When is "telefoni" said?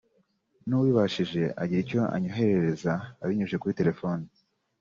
3.79-4.25